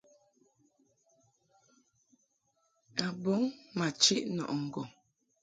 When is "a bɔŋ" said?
3.03-3.41